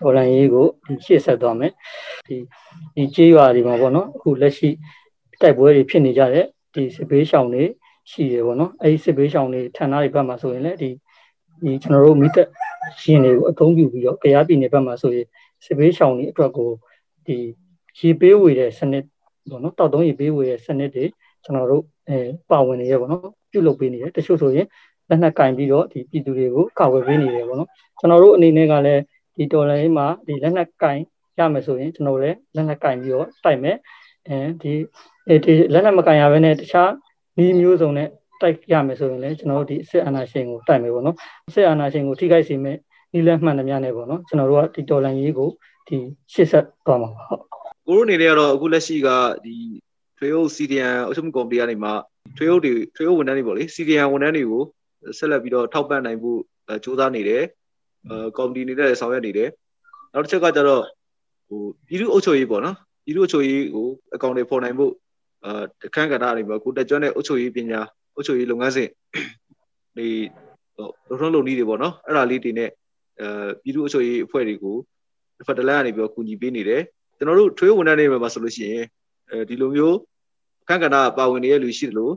[0.00, 1.72] ဒေါ်လာရေးကိုဒီရှေ့ဆက်သွားမယ်
[2.26, 2.36] ဒီ
[2.94, 4.68] ဒီကြေးရွာတွေမှာပေါ့နော်အခုလက်ရှိ
[5.40, 7.64] တိုက်ပွဲတွေဖြစ်နေကြတဲ့ဒီစစ်ဘေးရှောင်တွေ
[8.10, 10.90] ရှိတယ်ပေါ့နော်အဲဒီစစ်ဘေးရှောင်တွေဌာနတွေဘက်မှာဆိုရင်လည်းဒီ
[11.62, 12.48] ဒီကျွန်တော်တို့မိသက်
[13.02, 15.26] ရှင်တွေကိုအသုံးပြုပြီးတော့ကြားပြည်နယ်ဘက်မှာဆိုရင်
[15.64, 16.70] စစ်ဘေးရှောင်တွေအတွက်ကို
[17.26, 17.38] ဒီ
[17.98, 19.04] ရေပေးဝေတဲ့စနစ်
[19.50, 21.04] ပေါ့နော်တောက်တုံးရေပေးဝေတဲ့စနစ်တွေ
[21.44, 22.18] ကျွန်တော်တို့အဲ
[22.50, 24.66] ပါဝင်နေရပေါ့နော်ပြုလုပ်ပေးနေတယ်တချို့ဆိုရင်
[25.08, 27.68] လက်နက်ကင်ပြီးတော့ဒီပြည်သူတွေကိုကာကွယ်ပေးနေတယ်ပေါ့နော်
[27.98, 29.02] ကျွန်တော်တို့အနေနဲ့ကလည်း
[29.36, 30.98] ဒီတော်လိုင်းမှာဒီလက်နက်ကင်
[31.38, 33.76] ရမယ်ဆိုရင်ကျွန်တော်လည်းလက်နက်ကင်ပြီးတော့တိုက်မယ်
[34.28, 34.72] အဲဒီ
[35.44, 36.90] ဒီလက်နက်မကင်ရဘဲနဲ့တခြား
[37.44, 38.08] ဤမျိုးစုံနဲ့
[38.40, 41.16] တိုက်ရမယ်ဆိုရင်လည်းကျွန်တော်တို့ဒီစစ်အာဏာရှင်ကိုတိုက်မယ်ပေါ့နော်
[41.54, 42.78] စစ်အာဏာရှင်ကိုထိခိုက်စေမယ့်
[43.18, 45.48] ဤလက်မှန်သမျှနဲ့ပေါ့နော်ကျွန်တော်တို့ကဒီတော်လိုင်းရေးကို
[45.88, 45.96] ဒီ
[46.32, 49.08] ရှစ်ဆက်သွားမှာပါဟုတ်ကိုရိုနေနေကတော့အခုလက်ရှိက
[49.44, 49.54] ဒီ
[50.18, 51.90] ထွေအုပ် CDN အုပ်ချုပ်မှုကော်မတီကနေမှ
[52.36, 54.62] ထွေအုပ်တွေထွေအုပ်ဝန်ထမ်းတွေပေါ့လေ CDN ဝန်ထမ်းတွေကို
[55.18, 56.38] ဆက်လက်ပြီးတော့ထောက်ပံ့နိုင်ဖို့
[56.84, 57.42] စူးစမ်းနေတယ်
[58.08, 59.48] အဲကော်မတီအနေနဲ့ဆောင်ရွက်နေတယ်
[60.12, 60.82] နောက်တစ်ချက်ကကျတော့
[61.48, 64.92] ဟိုပြည်သူ့အုပ်ချုပ်ရေးပေါ့နော်ပြည်သူ့အုပ်ချုပ်ရေးကိုအကောင့်တွေဖော်နိုင်ဖို့
[65.44, 65.52] အဲ
[65.86, 67.80] အခန်းကဏ္ဍတွေမှာကိုတက်ကျွမ်းတဲ့အုပ်ချုပ်ရေးပညာ
[68.16, 68.88] အုပ်ချုပ်ရေးလုပ်ငန်းစဉ်
[69.96, 70.08] ဒီ
[70.76, 72.70] ဟိုလုံထုံးလုံနည်းတွေပေါ့နော်အဲ့ဒါလေးတွေနဲ့
[73.20, 74.76] အဲပြည်သူ့အုပ်ချုပ်ရေးအဖွဲ့တွေကို
[75.38, 76.82] တစ်ဖက်တစ်လမ်းကနေပြီးတော့ကူညီပေးနေတယ်
[77.16, 78.84] ကျွန်တော်တို့ထွေးဝန်ထမ်းတွေမှာဆိုလို့ရှိရင်
[79.30, 79.96] အဲဒီလိုမျိုး
[80.62, 82.14] အခန်းကဏ္ဍပါဝင်နေတဲ့လူရှိတယ်လို့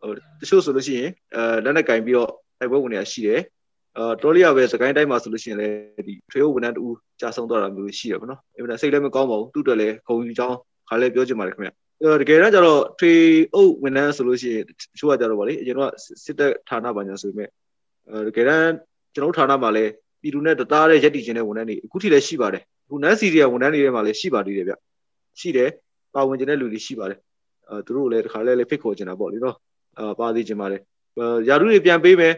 [0.00, 3.40] ဟိုတချို့ဆိုလို့ရှိရင်အဲလက်နဲ့ကင်ပြီးတော့တိုက်ပွဲဝင်နေတာရှိတယ်
[3.96, 6.84] အာတော်လျာပဲစကိုင်းတိုင်းမှာဆိုလို့ရှိရင်လည်းဒီထွေးဝန်ထမ်းတူ
[7.20, 10.56] ကြာဆုံးသွားတာမျိုးရှိတယ်ပေါ့နော်အင်မတန်စိတ်လည်းမကောင်းပါဘူးသူ့အတွက်လည်းခုံယူချောင်း
[10.88, 11.70] ခါလည်းပြောချင်ပါတယ်ခင်ဗျ
[12.20, 13.12] တကယ်တော့ကျတော့ထွေ
[13.54, 15.80] အုပ်ဝန်ထမ်းဆိုလို့ရှိရင်တချို့ကကြတော့ဗောလေအရင်က
[16.24, 17.48] စစ်တပ်ဌာနပါညာဆိုပေမဲ့
[18.10, 18.72] အဲတကယ်တမ်း
[19.14, 24.74] ကျွန်တော်ဌာနမှာလည်းပြည်သူနဲ့တသားတဲ့ရက်တည်ခြင်းတဲ့ဝန်ထမ်းတွေအခုထိလည်းရှိပါတယ်အခုနန်းစီရီယာဝန်ထမ်းတွေထဲမှာလည်းရှိပါသေးတယ်ဗျ
[25.40, 25.70] ရှိတယ်
[26.14, 27.18] ပါဝင်ခြင်းတဲ့လူတွေရှိပါတယ်
[27.68, 29.56] အဲသူတို့လည်းတခါလဲလည်းဖိတ်ခေါ်ခြင်းတာပေါ့လေနော်
[29.98, 30.80] အာပါသေးခြင်းပါတယ်
[31.48, 32.34] ယာရုတွေပြန်ပေးမယ်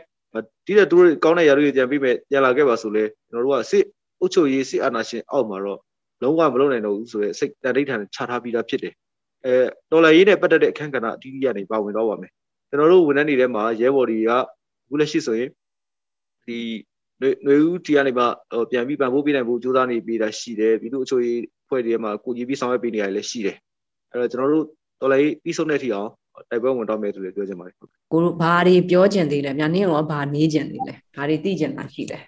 [0.67, 3.85] ဒီတဲ့သူတို့ကောင်းတဲ့ယာရုတွေပြန်ပေးမယ်ပြန်လာခဲ့ပါဆိုလဲကျွန်တော်တို့ကစစ်
[4.21, 5.81] အုပ်ချုပ်ရေးစစ်အာဏာရှင်အောက်မှာတော့
[6.23, 8.95] လုံးဝမလုပ်နိုင်တော့ဘူးဆိုရဲစိတ်တန်ဋိဌာန်ချထားပြီးသားဖြစ်တယ်
[9.47, 9.57] အဲ
[9.91, 12.33] တော်လာရေးနဲ့ပတ်သက်တဲ့အခန်းကဏ္ဍအတီးတီးကနေပါဝင်တော့ပါမယ်
[12.69, 14.39] ကျွန်တော်တို့ဝန်ထမ်းတွေထဲမှာရဲဘော်တွေကအ
[14.89, 15.51] ခုလက်ရှိဆိုရင်
[16.47, 16.59] ဒီ
[17.21, 18.25] ຫນွေဦးတီကနေမှ
[18.71, 21.23] ပြန်ပြီးပံ့ပိုးပေးနိုင်ဖို့ကြိုးစားနေပြီးတာရှိတယ်ပြီးလို့အချို့
[21.69, 23.57] ဖွဲ့တွေမှာကိုကြီးပြီးဆောင်ရွက်ပေးနေရတယ်လည်းရှိတယ်
[24.11, 24.65] အဲ့တော့ကျွန်တော်တို့
[25.01, 26.11] တော်လိုက်ပြီးဆုံးတဲ့အထိအောင်
[26.51, 27.87] တိုက်ပွဲဝင်တော့မယ်ဆိုလည်းပြောချင်ပါတယ်ကို
[28.25, 32.19] တို့ဘာတွေပြောချင်သေးလဲမြန်နင်းရောဘာမေးချင်သေးလဲဘာတွေသိချင်တာရှိလဲ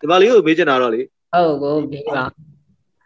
[0.00, 2.24] ဒီပါလေးကိုမေးချင်တာတော့လေဟုတ်ကိုမေးပါ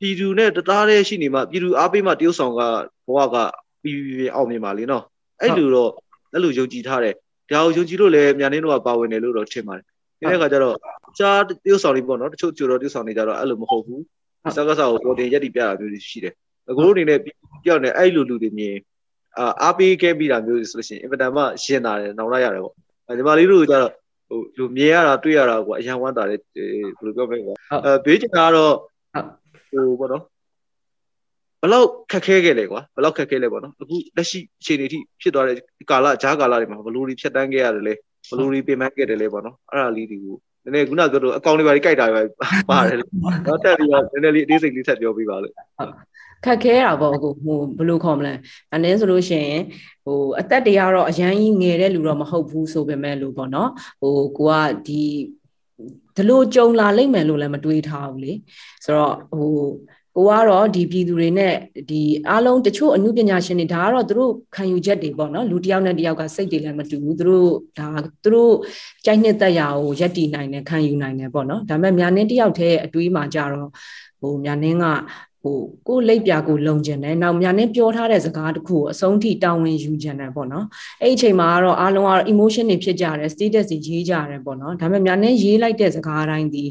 [0.00, 2.60] ပြည်သူနဲ့တသားတည်းရှိနေမှပြည်သူအားပေးမှတရုတ်ဆောင်က
[3.06, 3.36] ဘဝက
[3.82, 5.04] ပြီးပြီးအောင်မြင်ပါလေနော်
[5.42, 5.90] အဲ့လိုတော့
[6.34, 7.14] အဲ့လိုယုံကြည်ထားတယ်
[7.52, 9.84] ဒါကိုယုံကြည်လို့လည်းမြန်နင်းတို့ကပါဝင်တယ်လို့တော့ထင်ပါတယ်
[10.18, 10.76] ဒီနေ့ခါကျတော့
[11.18, 14.02] ကြားတရုတ်ဆောင်တွေပေါ့နော်တချို့ကျိုးတော့တရုတ်ဆောင်တွေကြတော့အဲ့လိုမဟုတ်ဘူး
[14.56, 16.34] စကားစားကိုပေါ်တင်ရက်တီပြတာမျိုးရှိတယ်
[16.70, 17.18] အကိုတို့အနေနဲ့
[17.64, 18.76] ပြောင်းနေအဲ့လိုလူတွေမြင်
[19.38, 22.74] အာအားပေးခဲ့ပြီးတာမျိုးဆိုလို့ရှိရင်အင်မတန်မှရှင်းတာတယ်နောင်လိုက်ရတယ်ပေါ့
[23.16, 23.92] ညီမလေးတို့ကျတော့
[24.28, 28.74] ဟိုလူမြင်ရတာတွေ့ရတာကွာအရန်ဝမ်းတာတယ်ဘယ်လိုပြောမလဲကွာအဲဘေးချင်တာကတော့
[29.70, 30.24] ဟိုပေါ့နော်
[31.62, 35.56] ဘလောက်ခက်ခဲခဲ့လဲကွာဘလောက်ခက်ခဲလဲပေါ့နော်အခုလက်ရှိအခြေအနေထိဖြစ်သွားတဲ့
[35.90, 37.94] ကာလဂျားကာလတွေမှာဘလို့တွေဖြတ်တန်းခဲ့ရတယ်လဲ
[38.30, 42.22] ဘလို့တွေပြင်ပန်းခဲ့တယ်လဲပေါ့နော်အဲ့ဒါလေးတွေကိုနည်းနည်းခုနပြောတော့အကောင့်တွေပါကြီးကြိုက်တာပဲ
[42.70, 45.54] ပါတယ်တော့တက်ပြီးတော့နည်းနည်းလေးအသေးစိတ်လေးထပ်ပြောပြပါလို့
[46.44, 48.32] ခက်ခဲတာပေါ့ကိုဟိုဘယ်လိုခေါ်မလဲ
[48.74, 49.62] အနည်းဆိုလို့ရှိရင်
[50.04, 54.52] ဟိုအသက်တွေကတော့အရန်ကြီးငယ်တဲ့လူတော့မဟုတ်ဘူးဆိုပေမဲ့လို့ပေါ့နော်ဟိုကိုက
[54.86, 55.02] ဒီ
[56.16, 58.32] ဒီလိုကြုံလာလိမ့်မယ်လို့လည်းမတွေးထားဘူးလေ
[58.84, 59.48] ဆိုတော့ဟို
[60.16, 61.54] ကိုကတော့ဒီပြည်သူတွေနဲ့
[61.90, 67.88] ဒီအားလုံးတချို့အမှုပညာရှင်တွေဒါကတော့သူတို့ခံယူချက်တွေပေါ့နော်လူတစ်ယောက်နဲ့တစ်ယောက်ကစိတ်တွေလည်းမတူဘူးသူတို့ဒါ
[68.22, 68.54] သူတို့
[69.04, 73.68] ကြိုက်နှစ်သက်ရာကိုရက်တည်နိုင်တယ်ခံယူနိုင်တယ်ပေါ့နော်ဒါပေမဲ့ညာနှင်းတစ်ယောက်တည်းအတွေးမှာကြတော့
[74.20, 74.86] ဟိုညာနှင်းက
[75.42, 80.66] ဟိုကိုလိပ်ပြကိုလုံကျင်တယ်နောက်ညာနဲ့ပြောထားတဲ့စကားတခုကိုအဆုံးထိတောင်းဝင်ယူကျင်တယ်ပေါ့နော်
[81.02, 86.64] အဲ့ဒီအချိန်မှာကတော့အားလုံးကတော့ emotion တွေဖြစ်ကြတယ် status တွေရေးကြတယ်ပေါ့နော်ဒါပေမဲ့ညာနဲ့ရေးလိုက်တဲ့စကားတိုင်းဒီ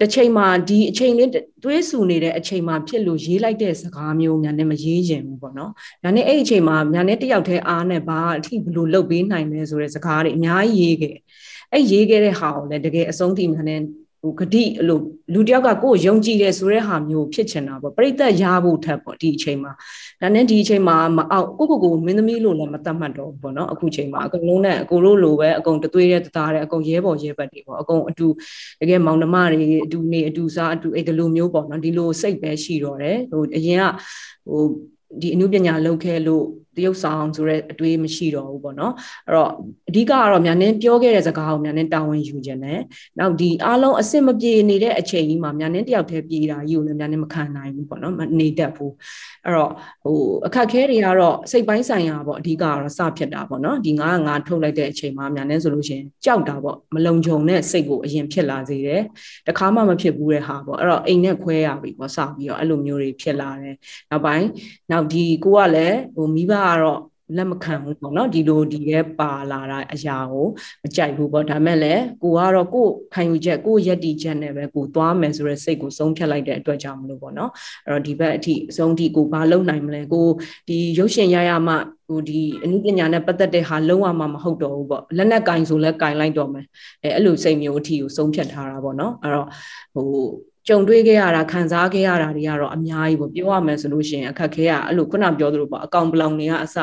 [0.00, 1.30] တစ်ချိန်မှာဒီအချိန်လေး
[1.64, 11.16] တွေးဆူနေတဲ့အချိန်မှာဖြစ်လို့ရေးလိုက်တဲ့စကားမျိုးညာနဲ့မရေးကျင်ဘူးပေါ့နော်။ညာနဲ့အဲ့ဒီအချိန်မှာညာနဲ့တယောက်တည်းအားနဲ့ဘာအထိဘလို့လုပ်ပေးနိုင်လဲဆိုတဲ့စကားတွေအများကြီးရေးခဲ့။
[11.72, 13.80] အဲ့ရေးခဲ့တဲ့ဟာကိုလည်းတကယ်အဆုံးထိညာနဲ့
[14.22, 14.98] ဟိုဂတိအဲ့လို
[15.34, 19.72] လူတယောက်ကကိုယ်ယုံကြည်တယ်ဆိုတဲ့ဟာမျိုးဖြစ်ချင်တာပေါ့ပြိတ္တရဖို့ထက်ပေါ့ဒီအချိန်မှာ
[20.20, 28.26] ဒါနဲ့ဒီအချိန်မှာမအောင်ကိုကိုကိုမင်းသမီးလို့လည်းမတတ်မှတ်တော့ဘူးပေါ့နော်အခုချိန်မှာအကုန်လုံးနဲ့အကိုတို့လိုပဲအကုန်တသွေးတဲ့တသားတဲ့အကုန်ရဲပေါ်ရဲဘက်တွေပေါ့အကုန်အတူ
[28.80, 33.84] တကယ်မောင်နှမတွေအတူနေအတူစားအတူအဲ့ဒီလိုမျိုးပေါ့နော်ဒီလိုစိတ်ပဲရှိတော့တယ်ဟိုအရင်က
[34.48, 34.62] ဟို
[35.20, 36.44] ဒီအမှုပညာလုပ်ခဲ့လို့
[36.76, 38.92] တရုပ်ဆောင်ဆိုတဲ့အတွေးမရှိတော့ဘူးပေါ့နော်
[39.26, 39.50] အဲ့တော့
[39.88, 42.80] အဓိကကတော့မြန်နှင်းပြောခဲ့တဲ့စကားကိုမြန်နှင်းတာဝန်ယူခြင်းနဲ့
[43.18, 48.92] နောက်ဒီအားလုံးအစ်စ်မပြေနေတဲ့အချိန်ကြီးမှာမြန်နှင်းတယောက်တည်းပြေးတာကြီးကိုလည်းမြန်နှင်းမခံနိုင်ဘူးပေါ့နော်မနေတတ်ဘူး
[49.44, 49.70] အဲ့တော့
[50.04, 59.02] ဟိုအခက်ခဲတွေကတော့စိတ်ပိုင်းဆိုင်ရာပေါ့အဓိကကတော့စဖြစ်တာပေါ့နော်ဒီငါးငါထုတ်လိုက်တဲ့အချိန်မှာမြန်နှင်းဆိုလို့ရှိရင်ကြောက်တာပေါ့မလုံခြုံတဲ့စိတ်ကိုအရင်ဖြစ်လာစေတယ်
[59.48, 63.76] တခါမှမဖြစ်ဘူးတဲ့ဟာပေါ့အဲ့တော့အိမ်နဲ့ခွဲရပြီပေါ့စပြီးတော့အဲ့လိုမျိုးတွေဖြစ်လာတယ်
[64.10, 64.46] နောက်ပိုင်း
[64.90, 67.00] နောက်ဒီကိုကလည်းဟိုမိဘကတော့
[67.36, 70.46] လက်မခံဘူးပေါ့နော်ဒီလိုဒီရဲပါလာတာအရာကို
[70.82, 77.50] မကြိုက်ဘူးပေါ့ဒါမဲ့လည်းကိုကတော့ကိုခံယူချက်ကိုရက်တီချက်နဲ့ပဲကိုသွားမယ်ဆိုတဲ့စိတ်ကိုဆုံးဖြတ်လိုက်တဲ့အတွက်ကြောင့်မလို့ပေါ့နော်
[77.86, 80.26] အဲ့တော့ဒီဘက်အထိအဆုံးထိကိုဘာလုပ်နိုင်မလဲကို
[80.68, 81.74] ဒီရုပ်ရှင်ရရမှ
[82.08, 86.66] ဟိုဒီအနုပညာနဲ့ပတ်သက်တဲ့ဟာလုံးဝမှမဟုတ်တော့ဘူးပေါ့လက်နက်ကင်ဆိုလဲကင်လိုက်တော့မယ်
[87.02, 89.48] အဲအဲ့လိုစိတ်မျိုးအထိကိုဆုံးဖြတ်ထားတာပေါ့နော်အဲ့တော့
[89.94, 90.08] ဟို
[90.68, 96.76] ကြုံတွေ့ခဲ့ရတာခံစားခဲ့ရတာတွေကတော့အများကြီးပေါ့ပြောရမယ်ဆိုလို့ရှိရင်အခက်ခဲကအဲ့လိုခုနပြောသလိုပေါ့အကောင်ပလောင်တွေကအစ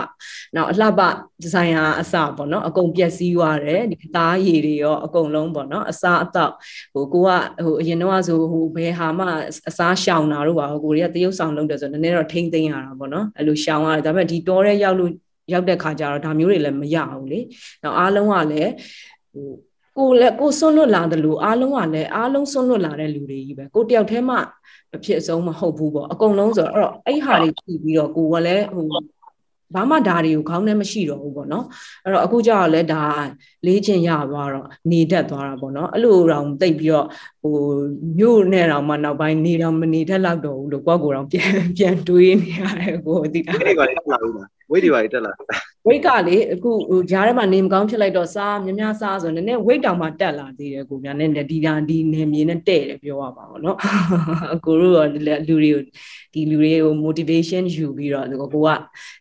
[0.56, 1.02] နောက်အလှပ
[1.42, 6.54] ဒီဇိုင်ယာအစပေါ့နော်အကုန်ပြက်စီးသွားတယ်ဒီသားရည်တွေရောအကုန်လုံးပေါ့နော်အစားအသောက်
[6.94, 7.30] ဟိုကိုက
[7.66, 9.26] ဟိုအရင်တော့ဆိုဟိုဘယ်ဟာမှ
[9.70, 15.12] အစားရှောင်တာတို့ပါကိုတွေကတရုပ်ဆောင်လုပ်တယ်ဆိုတော့နည်းနည်းတော့ထိမ့်သိမ်းရတာပေါ့နော်အဲ့လိုရှောင်ရတယ်ဒါပေမဲ့ဒီတောထဲရောက်လို့
[15.54, 17.40] ရောက်တဲ့ခါကျတော့ဒါမျိုးတွေလည်းမရဘူးလေ
[17.84, 18.72] နောက်အားလုံးကလည်း
[19.34, 19.48] ဟို
[20.00, 24.36] ကိုလည်းကိုဆွန့်လွတ်လာတယ်လို့အားလုံးကလည်းအားလုံးဆွန့်လွတ်လာတဲ့လူတွေကြီးပဲကိုတယောက်တည်းမှ
[24.96, 28.86] အဖြစ်အဆုံးမဟုတ်ဘူးပေါ့အကုန်လုံးဆိုတော့အဲ့တော့အဲ့ဟာတွေကြည့်ပြီးတော့ကိုကလည်းဟို
[29.76, 31.66] ဘာမှဓာတွေကိုခေါင်းထဲမရှိတော့ဘူးပေါ့နော်
[32.04, 33.04] အဲ့တော့အခုကျတော့လဲဒါ
[33.66, 37.08] လေးချင်းရသွားတော့နေတတ်သွားတာပေါ့နော်အဲ့လိုတော့တိတ်ပြီးတော့
[37.42, 37.56] ဟို
[38.18, 45.57] မြို့နဲ့တော့မှနောက်ပိုင်းနေတော့မနေတတ်တော့တော့ဘူးလို့ကိုယ့်ကိုယ်တော့ပြန်ပြန်တွေးနေရတယ်ကိုသိတာအဲ့ဒီကလည်းတက်လာဘူးလား ဝိတ်တွေပါတက်လာတာ
[45.87, 53.77] ဝိတ်ကလေအခုဟိုဂျားထဲမှာနေမကောင်းဖြစ်လိုက်တော့စားမြများစားဆိုနည်းနည်းဝိတ်တောင်မှတက်လာသေးတယ်ကိုများနည်းနည်းဒီဒါဒီနေမြေနဲ့တဲ့တယ်ပြောရပါတော့เนาะ
[54.55, 55.07] အကိုတို့ရော
[55.49, 55.83] လူတွေကို
[56.35, 58.69] ဒီလူတွေကို motivation ယူပြီးတော့ကိုက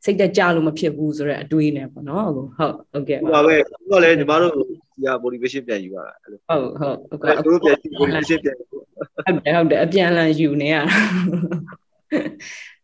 [0.06, 10.84] စိတ်တက်ကြလို့မဖြစ်ဘူးဆိုတော့အတွေးနဲ့ပေါ့เนาะဟုတ်ဟုတ်ဟုတ်ကဲ့ ဟုတ်ပါပဲခုကလည်းညီမတို့ဒီက motivation ပြန်ယူရတာအဲ့လို ဟုတ်ဟုတ်ဟုတ်ကဲ့ တို့ပြန် motivation ပြန်ယူ ဟုတ်တယ်ဟုတ်တယ်အပြန်လန်ယူနေရတာ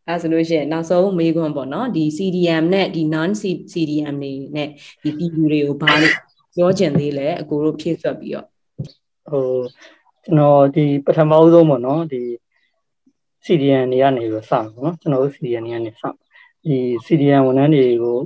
[0.08, 3.30] အဲဆိုလို့ရှိရင်နောက်ဆုံးမေးခွန်းပေါ့နော်ဒီ CDM နဲ့ဒီ non
[3.72, 4.68] CDM တွေနဲ့
[5.02, 6.14] ဒီပြည်သူတွေကိုဘာလို့
[6.56, 8.46] ပြောချင်သေးလဲအကိုတို့ဖြည့်ဆွတ်ပြီးတော့
[9.30, 9.44] ဟို
[10.24, 12.22] ကျွန်တော်ဒီပထမအဆုံးပေါ့နော်ဒီ
[13.44, 16.02] CDN တွေကနေပြီးစမှာပေါ့နော်ကျွန်တော်တို့ CDN တွေကနေစ
[16.66, 18.16] ဒီ CDN ဝန်ထမ်းတွေကို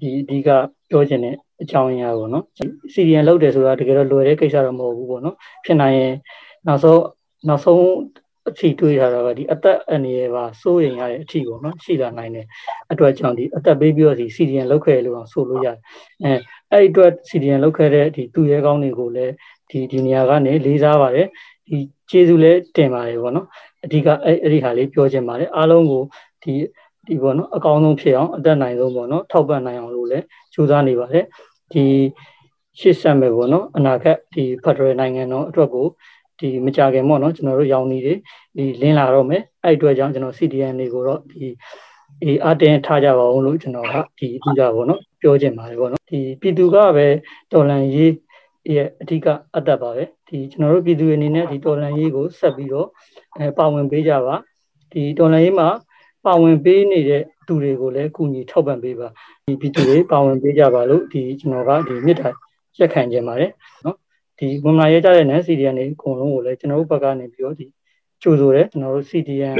[0.00, 0.48] ဒီအဓိက
[0.90, 2.44] ပြောချင်တဲ့အကြောင်းအရာပေါ့နော်
[2.94, 6.14] CDN လုပ်တယ်ဆိုတာတကယ်တော့လွယ်တဲ့ကိစ္စတော့မဟုတ်ဘူးပေါ့နော်ဖြစ်နိုင်ရင်
[6.66, 7.02] နောက်ဆုံး
[7.48, 7.84] နောက်ဆုံး
[8.48, 12.46] အထီတွေးထားတာကဒီအသက်အန္တရာယ်ပါစိုးရင်ရတဲ့အထီပေါ့နော်ရှိလာနိုင်တယ်
[12.92, 15.78] အတွက်ကြောင့်ဒီအသက်ပေးပြီးတော့ဒီ CDN လောက်ခဲ့လို့အောင်ဆိုလို့ရတယ်
[16.24, 16.32] အဲ
[16.72, 19.32] အဲ့ဒီအတွက် CDN လောက်ခဲ့တဲ့ဒီသူရဲကောင်းတွေကိုလည်း
[19.70, 21.26] ဒီဒီနေရာကနေလေးစားပါတယ်
[21.68, 21.78] ဒီ
[22.10, 23.46] ကျေးဇူးလည်းတင်ပါတယ်ပေါ့နော်
[23.84, 26.02] အဓိကအဲ့အဲ့ဒီဟာလေးပြောချင်ပါတယ်အားလုံးကို
[26.42, 26.54] ဒီ
[27.06, 31.24] ဒီပေါ့နော်အကောင်းဆုံးဖြစ်အောင်အသက်နိုင်ဆုံးပေါ့နော်ထောက်ပံ့နိုင်အောင်လို့လည်းကြိုးစားနေပါတယ်
[31.72, 31.84] ဒီ
[32.80, 35.86] ရှေ့ဆက်မယ်ပေါ့နော်အနာဂတ်ဒီဖက်ဒရယ်နိုင်ငံတော်အတွက်ကို
[36.38, 38.14] ဒီမကြခင်ပေါ့နော်ကျွန်တော်တို့ရောင်နေတွေ
[38.56, 41.46] ဒီလင်းလာတော့မယ်အဲ့အတွက်ကြောင့်ကျွန်တော် CDN တွေကိုတော့ဒီ
[42.22, 47.06] အေးအတင်းထားကြပါအောင်လို့ကျွန်တော်ကဒီအဓိကပေါ့နော်ပြောချင်ပါတယ်ပေါ့နော်ဒီပြည်သူကပဲ
[47.52, 48.12] တော်လန်ရေး
[48.74, 52.88] ရဲ့အဓိကအသက်ပါပဲဒီကျွန်တော်တို့ပြည်သူတွေအနေနဲ့ဒီတော်လန်ရေးကိုဆက်ပြီးတော့
[53.38, 54.34] အဲပါဝင်ပေးကြပါ
[54.92, 55.68] ဒီတော်လန်ရေးမှာ
[56.24, 59.08] ပါဝင်ပေးနေတဲ့သူတွေကိုလည်းကူညီထောက်ပံ့ပေးပါ
[59.46, 62.28] ဒီပြည်သူတွေပါဝင်ပေးကြပါလို့ဒီကျွန်တော်ကဒီမြစ်တာ
[62.78, 63.50] ရက်ခံခြင်းပါတယ်
[63.84, 63.96] နော်
[64.38, 67.66] ဒီဝန်လာရဲကြတဲ့ NCD ကနေအကုန်လုံးကိုလည်းကျွန်တော်တို့ဘက်ကနေပြီးတော့ဒီ
[68.22, 69.56] ကြိုဆိုတယ်ကျွန်တော်တို့ CDN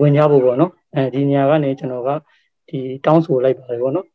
[0.00, 2.10] ဝင်ကြဖို့ပေါ့နော်အဲဒီနေရာကနေကျွန်တော်က
[2.68, 4.06] ဒီတောင်းဆိုလိုက်ပါတယ်ပေါ့နော်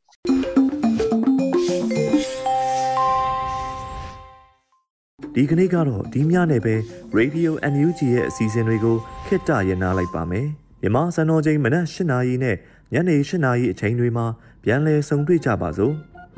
[5.36, 6.76] ဒီကနေ့ကတော့ဒီညနေပဲ
[7.18, 8.96] Radio NUG ရဲ့အစီအစဉ်တွေကို
[9.28, 10.48] ခਿੱတရနာလိုက်ပါမယ်
[10.82, 12.56] မြန်မာစံတော်ချိန်မနက်၈နာရီနဲ့
[12.94, 14.26] ညနေ၈နာရီအချိန်တွေမှာ
[14.64, 15.94] ပြန်လည်ဆုံတွေ့ကြပါစို့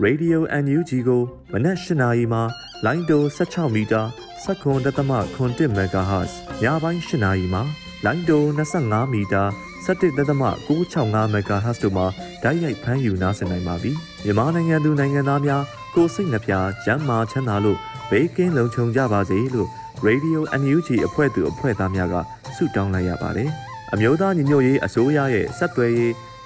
[0.05, 1.21] Radio NUG ကို
[1.53, 2.41] မနက်၈နာရီမှာ
[2.85, 4.01] လိုင်းတို16မီတာ
[4.45, 6.31] 7.3 MHz
[6.63, 7.61] ညပိုင်း၈နာရီမှာ
[8.05, 9.43] လိုင်းတို25မီတာ
[9.85, 12.05] 17.665 MHz တို့မှာ
[12.43, 13.91] ဓာတ်ရိုက်ဖမ်းယူနားဆင်နိုင်ပါပြီ
[14.23, 15.63] မြန်မာနိုင်ငံသူနိုင်ငံသားများ
[15.95, 16.53] ကိုစိတ်နှပြ
[16.85, 17.77] ကျန်းမာချမ်းသာလို့
[18.09, 19.69] ဘေးကင်းလုံခြုံကြပါစေလို့
[20.07, 22.15] Radio NUG အဖွဲ့သူအဖွဲ့သားများက
[22.55, 23.49] ဆုတောင်းလိုက်ရပါတယ်။
[23.93, 26.13] အမျိုးသားညီညွတ်ရေးအစိုးရရဲ့စက်သွယ်ရေး